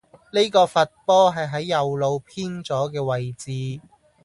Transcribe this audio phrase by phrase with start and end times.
[0.33, 3.79] 呢個罰波係喺右路偏左既位置